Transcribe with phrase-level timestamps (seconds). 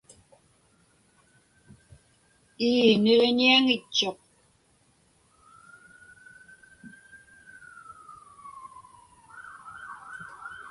[2.69, 4.19] Ii, niġiñiaŋitchuq.